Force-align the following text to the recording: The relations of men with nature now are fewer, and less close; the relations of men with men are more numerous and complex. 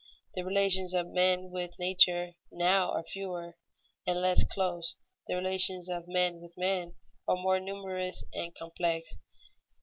The 0.33 0.41
relations 0.43 0.95
of 0.95 1.05
men 1.09 1.51
with 1.51 1.77
nature 1.77 2.31
now 2.51 2.89
are 2.91 3.03
fewer, 3.03 3.57
and 4.07 4.19
less 4.19 4.43
close; 4.43 4.95
the 5.27 5.35
relations 5.35 5.89
of 5.89 6.07
men 6.07 6.39
with 6.39 6.57
men 6.57 6.95
are 7.27 7.35
more 7.37 7.59
numerous 7.59 8.23
and 8.33 8.51
complex. 8.55 9.17